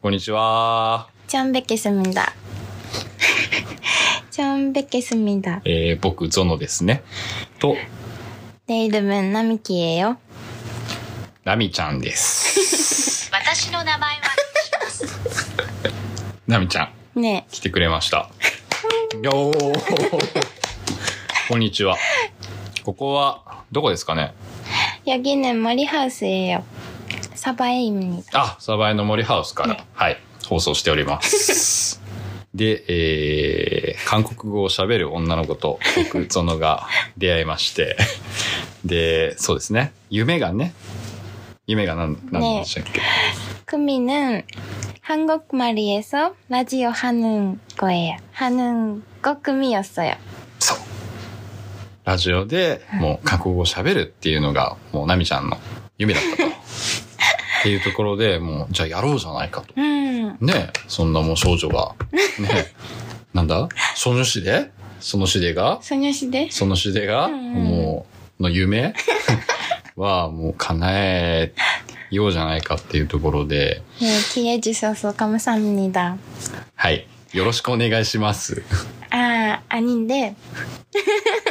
[0.00, 1.08] こんにちは。
[1.28, 2.32] 처음 뵙겠습니다.
[4.30, 5.62] 처음 뵙겠습니다.
[5.64, 7.02] えー、僕、ゾノですね。
[7.58, 7.76] と、
[8.66, 10.16] 내 이름은 나미키예요.
[11.44, 13.30] ナミちゃんです。
[13.32, 14.22] 私の名前は
[16.46, 18.30] ナミちゃん、 네, 来てくれました。
[19.22, 19.82] よー。
[21.48, 21.96] こんにちは。
[22.84, 24.34] ここは、どこですかね
[25.06, 26.64] 여기는 머리하우스예요.
[27.34, 28.30] 사바에입니다.
[28.32, 32.00] あ、サバイの森ハウスから、はい、放送しております。
[32.54, 36.86] で、えー、韓国語を喋る女の子と僕、ゾノが
[37.18, 37.96] 出会いまして、
[38.84, 40.72] で、そうですね、夢がね、
[41.66, 43.02] 夢が何、何でしたっけ、
[43.66, 44.42] 크미는
[45.02, 48.16] 한국말이에서 라디오 하는 거예요.
[48.32, 50.14] 하는 거 금이었어요.
[52.10, 52.10] そう。
[52.10, 55.58] ラジオでもう韓国語を喋るっていうのが、もうナミちゃんの
[55.98, 56.48] 夢だったと。
[56.48, 59.74] っていうところで、もう、じゃあやろうじゃないかと。
[59.74, 61.94] 음, ねえそんなもう少女が、
[62.38, 62.72] ねえ
[63.32, 66.50] なんだそのしでそのしでが 소녀시대?
[66.50, 68.06] そのしでが、うんも
[68.38, 68.94] う、の夢
[69.96, 71.52] はもう叶え
[72.10, 76.18] ようじゃないかっていうところで、 네, 기회 주셔서 감사합니다.
[76.76, 77.06] はい。
[77.32, 78.62] よろしくお願いします。
[79.10, 80.34] 아, 아닌데.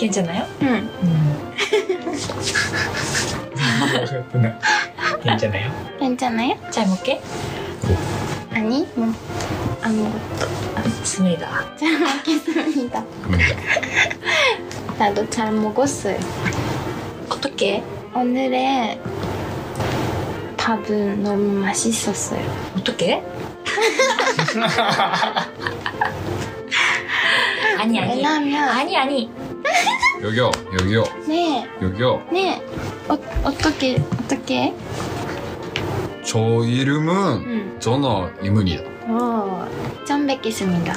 [0.00, 0.46] 괜찮아요?
[0.62, 0.88] 응.
[1.02, 1.52] 음.
[5.22, 5.70] 괜찮아요?
[5.98, 6.54] 괜찮아요?
[6.70, 7.20] 잘 먹게?
[8.54, 9.12] 아니, 뭐
[9.82, 11.76] 아무것도 아, 맞습니다.
[11.76, 13.04] 잘 먹겠습니다.
[14.98, 16.18] 나도 잘 먹었어요.
[17.28, 17.82] 어떻게?
[18.14, 18.98] 오늘의
[20.56, 22.42] 밥은 너무 맛있었어요.
[22.78, 23.22] 어떻게?
[27.78, 28.16] 아니 아니.
[28.16, 29.30] 왜냐면 아니 아니.
[30.23, 32.25] 여기요, 여기요, 네, 여기요.
[32.31, 32.63] 네.
[33.07, 34.73] 어, 어떻게, 어떻게?
[36.25, 37.77] 저 이름은 응.
[37.79, 38.83] 저는 이문이다.
[39.11, 39.67] 오,
[40.05, 40.93] 처음 뵙겠습니다.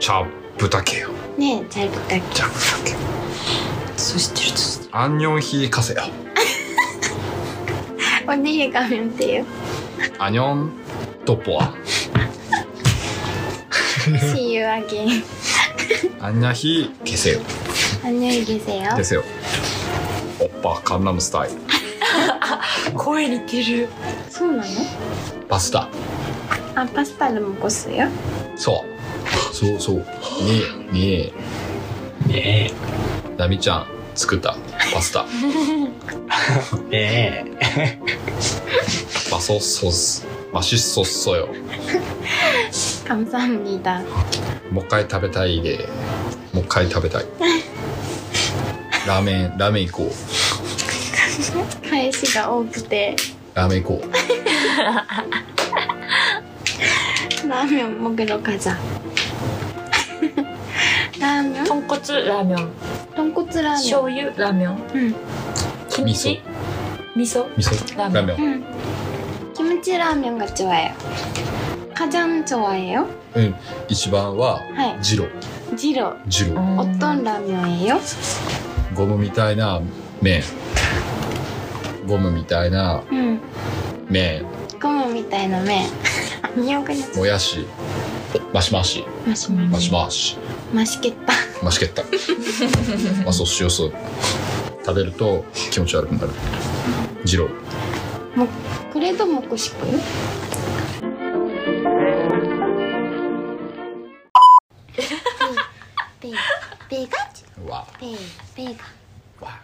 [0.00, 0.26] 자,
[0.58, 1.14] 부탁해요.
[1.36, 2.30] 네, 잘 부탁해요.
[2.32, 2.98] 자, 부탁해.
[3.96, 5.98] そう知ってる知ってる 안녕히 가세요.
[8.26, 9.44] 어디에 가면 돼요?
[10.18, 10.72] 안녕,
[11.24, 11.74] 또뽀아.
[14.16, 15.22] See you again.
[16.20, 17.40] 안녕히 계세요.
[18.04, 18.88] 안녕히 계세요.
[18.96, 19.22] 되세요.
[20.40, 21.50] 오빠 강남 스타일.
[22.96, 23.88] 声似てる
[24.28, 24.70] 소나요?
[25.48, 25.88] 파스타.
[26.74, 28.08] 아, 파스타를 먹었어요?
[28.56, 29.54] そう。
[29.54, 29.96] そうそう。
[29.98, 30.04] ね
[30.92, 31.32] え、ね
[32.26, 32.70] ねえ、
[33.36, 34.56] ナミちゃん作った
[34.92, 35.26] パスタ。
[36.90, 38.00] えね
[39.30, 40.26] マソソス。
[40.52, 41.48] マシソッソよ。
[43.06, 44.02] 감사합니다.
[44.70, 45.88] もう一回食べたいで。
[46.52, 47.24] もう一回食べたい。
[49.06, 51.88] ラーメン、ラーメン行こう。
[51.88, 53.16] 返しが多くて
[53.54, 54.10] ラーメン行こう。
[57.48, 58.76] ラーメン먹으러 가자.
[61.20, 61.64] 라면?
[61.64, 62.68] 豚骨ラーメン
[63.14, 63.74] 豚骨ラーメン.
[63.76, 65.14] 醤油ラーメン 응.
[65.88, 66.40] キムチ
[67.16, 68.54] 味噌味噌ラーメンラーメン。
[68.54, 68.64] 응.
[69.54, 70.92] 김치 라면가 좋아요.
[71.94, 73.06] 가장 좋아해요?
[73.34, 73.54] うん。
[73.88, 74.96] 一番は、 네.
[75.02, 75.26] ジロ。
[75.76, 76.16] 지로.
[76.28, 76.60] ジロ。
[76.78, 78.00] 어떤 라면이에요?
[78.95, 79.81] ゴムみたいな
[80.21, 80.41] 麺。
[82.07, 83.39] ゴムみたいなうん。
[84.81, 85.85] ゴムみたいな麺。
[86.55, 87.65] 日本語もやし。
[88.53, 89.03] マシマシ。
[89.27, 89.51] マシ
[89.91, 90.37] マシ。
[90.73, 92.03] マシケッパマシケッタ。
[93.25, 93.83] マソシオス
[94.85, 96.29] 食べると気持ち悪くなる。
[97.25, 97.49] ジロー
[98.93, 99.87] クレドモコシク
[106.21, 106.31] ペ
[106.89, 107.87] ペガチわ。
[107.99, 108.17] ペイ
[108.55, 108.83] ペイが
[109.41, 109.59] わ。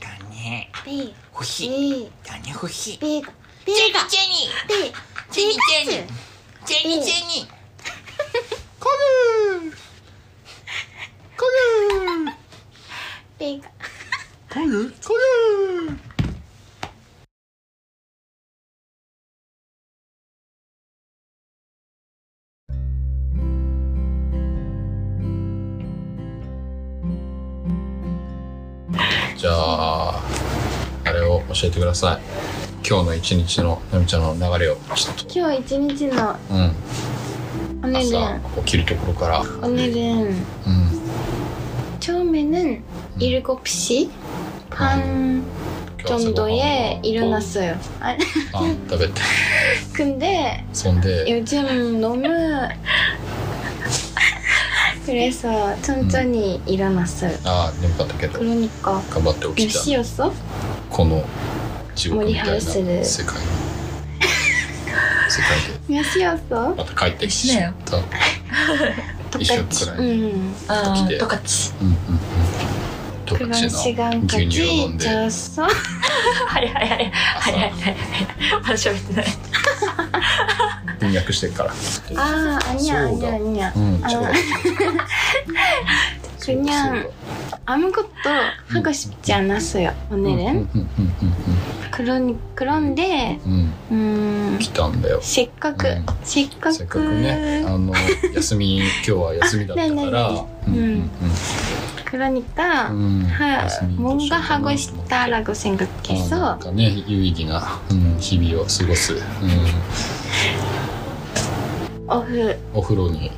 [0.00, 0.70] だね。
[0.84, 1.14] ペイ。
[1.32, 2.10] 欲しい。
[2.24, 2.98] だね欲しい。
[2.98, 3.32] ペイが
[3.64, 4.48] ペイがジェニ。
[4.68, 4.92] ー
[5.32, 5.56] ジェニー
[5.86, 6.06] ジェニ。
[6.06, 7.46] ージェニージェニ。
[7.46, 7.61] ーェ
[29.41, 30.21] じゃあ、
[31.05, 32.21] あれを 教えてください
[32.87, 36.71] 今日の一日のなみちゃんの流れをちょっと今日一日のうん
[37.83, 40.37] おねる朝ん起きるところからおねるんうん
[41.99, 42.83] 처음에는
[43.19, 44.09] 일곱 시
[44.69, 45.43] 반
[46.05, 47.75] 정도에 일어났어요.
[47.99, 48.15] 아,
[48.53, 49.21] あ食べて
[49.93, 52.23] 근데 そんで 요즘 너무
[55.05, 57.37] 그래서 천천히 일어났어요.
[57.45, 60.31] ああ眠かったけど 그러니까 頑張って 몇 起きた 시였어?
[60.89, 61.23] この
[61.95, 63.35] 地獄みたいな森ハウスで世界
[65.29, 66.75] 世界で 몇 시였어?
[66.75, 67.97] また帰ってきしなよた
[69.39, 70.53] 一緒くらいに 응.
[70.67, 72.19] あ起きてー十勝うんうんうん
[73.25, 75.61] 十 그런 勝の 시간까지 牛乳を飲んで 잤어?
[75.63, 77.97] はいはいはいはいはいはいはい
[78.63, 79.25] まだ喋ってない
[81.01, 81.73] 翻訳してるから
[82.17, 83.27] 아 아니야 소우다.
[83.27, 83.73] 아니야 아니야.
[83.75, 84.29] うん、 아, ちょうど
[86.39, 87.09] 그냥
[87.65, 88.07] 아무것도
[88.69, 90.47] 하고 싶지 않았어요 うんうん 오늘은.
[90.47, 91.27] うんうんうん
[91.91, 97.91] 그런 그런데 うんうん 음 来たんだよ せっかく、うんせっかくせっかくねあの
[98.33, 101.09] 休み今 日は休みだったからねうんうん
[102.05, 109.15] 그러니까 うんうん 하, 休み 뭔가 どうしようかな 하고 싶다라고 な 생각해서 んかね有意義な、うん、日々を過ごす、
[112.14, 113.30] お風お風呂に。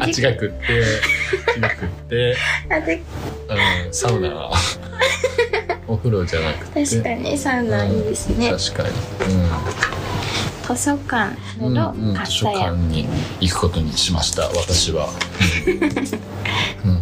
[0.00, 0.82] あっちが食って
[1.62, 2.36] あっ食って。
[3.48, 4.50] うんサウナ。
[5.86, 6.84] お風呂じゃなくて。
[6.84, 8.92] 確かにサウナいいですね、うん、確かに、う
[10.72, 13.06] ん、図書館風、うんうん、図書館に
[13.40, 15.08] 行くことにしました私は、
[16.84, 17.01] うん。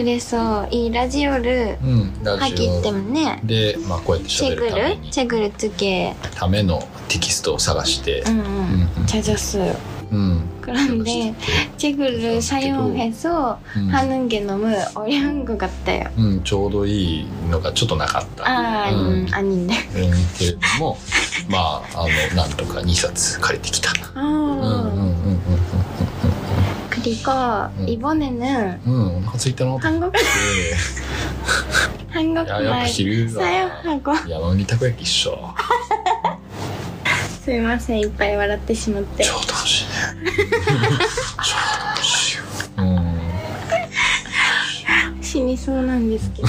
[0.00, 9.02] 그래서 이 라디오를 うん、ラジ 하기 オ 때문에 で、まあ、こうやって喋るため 책을 に 책을 두개 ためのテキストを探して、 음, うん
[9.02, 9.74] 음, 찾았어요
[10.12, 11.34] うん、 그런데
[11.78, 18.44] 책을 사용해서 うん、 하는 게 너무 어려운 것 같아요 うん、ちょうどいいのがちょっとなかった。
[18.46, 20.96] 아 うん 음, 아닌데 うんけれども、
[21.48, 23.90] まあ、あの、なんとか2冊借りてきた。
[24.14, 25.59] 아, うんうんうん
[27.00, 27.30] 그리고
[27.78, 27.88] 음.
[27.88, 29.00] 이번에는 うんうん。
[29.08, 29.86] うん、お腹空いたのって。
[29.86, 30.88] 한국 い
[32.16, 33.42] や、やっぱ 한국말 昼は、
[33.84, 35.38] 사용하고 山にたこ焼き一緒。
[37.44, 39.90] すいませんいっぱい笑ってしまって超楽しいね。
[41.44, 41.54] 超
[41.86, 42.42] 楽しいよ。
[42.78, 43.06] うん。
[45.22, 46.48] 死にそうなんですけど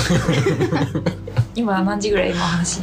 [1.56, 2.82] 今何時ぐらい今話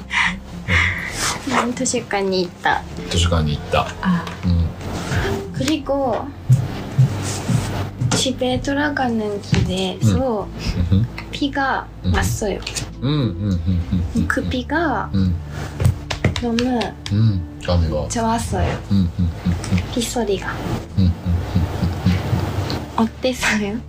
[1.64, 3.86] うん図書館に行った図書館に行った。
[4.02, 4.68] あ 음.
[5.52, 6.24] 그리고
[8.19, 10.43] 집에 돌아가는 길에서
[10.91, 11.07] 음.
[11.31, 12.13] 비가 음.
[12.13, 12.59] 왔어요.
[13.01, 15.09] 음, 그 비가
[16.41, 16.79] 너무
[18.09, 18.77] 좋았어요.
[19.93, 20.53] 빗소리가.
[22.97, 23.79] 어땠어요?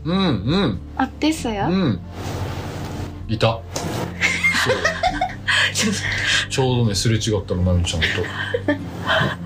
[0.97, 1.67] 어땠어요?
[3.29, 3.59] 있다.
[6.50, 8.06] ちょうどねすれ違ったの奈美ちゃんと。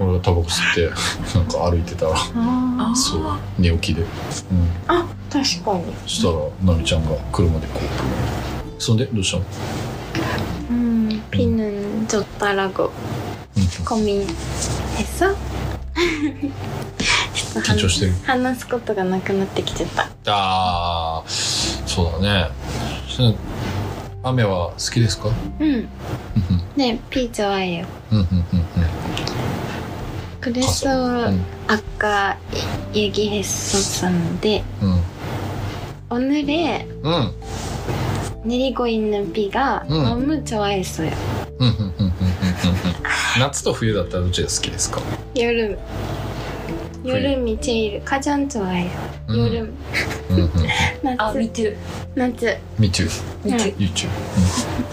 [0.02, 0.90] 俺がタバコ吸って
[1.38, 2.16] なんか歩いてたら
[2.96, 3.22] そう
[3.58, 4.08] 寝起きで、うん、
[4.88, 5.84] あ確かに。
[6.06, 6.34] したら
[6.64, 8.82] 奈美ちゃんが車でこう。
[8.82, 9.44] そんでどうしたの？
[10.70, 11.64] うんピヌ
[12.02, 12.90] ンちょったらご
[13.84, 14.26] コミへ
[15.18, 15.26] そ
[17.60, 18.14] 緊張してる。
[18.24, 20.08] 話すことがなくなってきちゃった。
[20.26, 22.50] ああそうだね。
[24.23, 25.29] そ雨は好きですか
[25.61, 25.87] 응.
[26.75, 27.85] 네, 비 좋아해요.
[28.11, 28.65] うんうんうんうん。
[30.41, 31.45] 그래서 응.
[31.67, 32.37] 아까
[32.95, 35.01] 얘기했었었는데 うん。
[36.09, 37.31] 오늘의 うん。
[38.43, 40.03] 내리고 있는 비가 응.
[40.03, 41.11] 너무 좋아했어요.
[41.59, 42.13] うんうんうんうんうんうん
[43.39, 45.01] 夏と冬だったらどっちが好きですか
[45.35, 45.77] 여름.
[47.05, 48.91] 여름이 제일 가장 좋아해요.
[49.29, 49.37] 응.
[49.37, 49.77] 여름.
[50.29, 51.19] うんうん。
[51.19, 51.37] あ 夏.
[51.39, 51.75] me too
[52.15, 52.57] 夏.
[52.77, 53.07] Me too.
[53.45, 54.09] me too You too.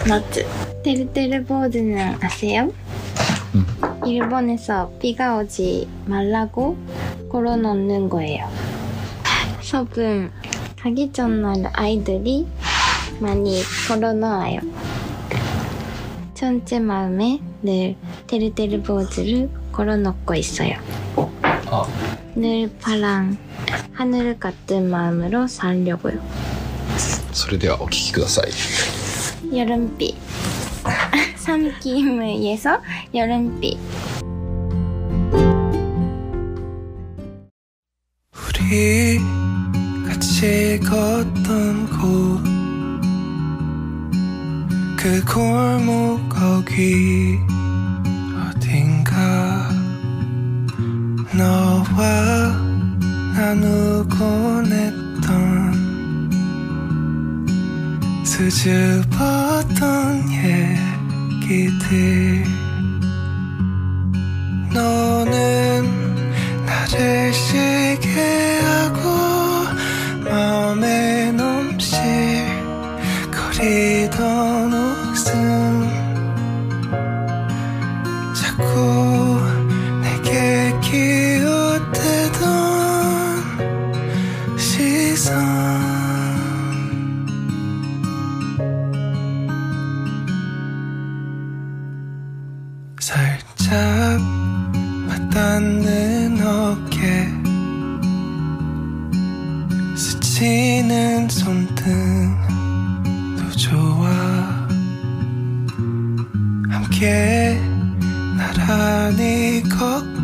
[0.05, 0.45] 夏.
[0.83, 2.71] 텔테르보드는 아세요?
[3.55, 3.65] 응.
[4.05, 6.77] 일본에서 비가 오지 말라고
[7.29, 8.47] 걸어놓는 거예요.
[9.61, 10.31] 서분
[10.79, 12.47] 가기 전날 아이들이
[13.19, 14.59] 많이 걸어놓아요.
[16.33, 17.95] 전체 마음에 늘
[18.27, 20.75] 테르테르보드를 걸어놓고 있어요.
[21.71, 21.87] あ、
[22.35, 23.37] 늘 파랑
[23.93, 26.19] 하늘 같은 마음으로 살려고요.
[27.33, 28.51] それではお聞きください。
[29.55, 30.15] 여름비.
[31.35, 32.81] 삼김을 위해서
[33.13, 33.77] 여름비.
[38.33, 39.19] 우리
[40.07, 42.57] 같이 걷던 곳
[45.07, 47.37] 그 골목 거기
[53.54, 55.74] 나누곤 했던
[58.24, 60.22] 수줍었던
[61.42, 62.44] 얘기들.
[64.72, 65.11] 너
[108.72, 110.21] 산이 걷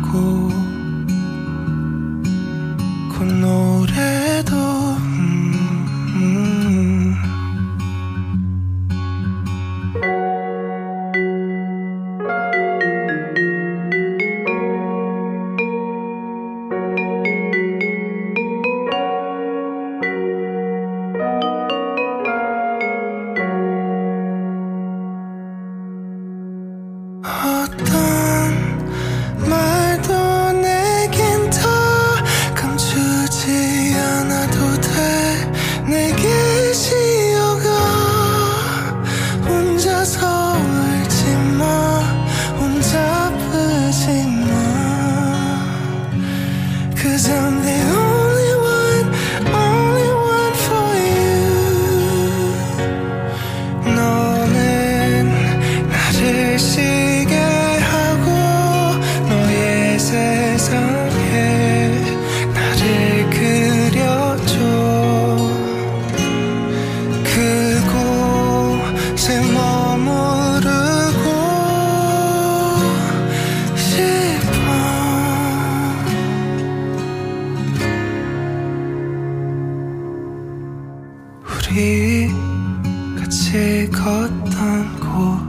[83.17, 85.48] 같이 걷던 곳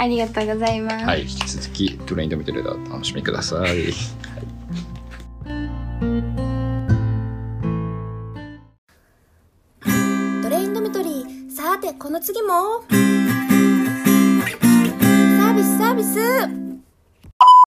[0.00, 1.04] ありがとうございます。
[1.04, 3.92] うはい引き続きトレインド見てるでお楽しみください。
[10.42, 11.50] トレインドミトリー。
[11.50, 13.09] さてこの次も？